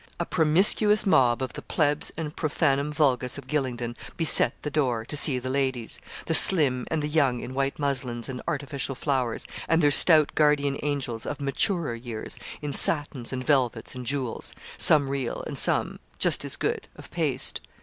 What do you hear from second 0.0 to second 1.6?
A promiscuous mob of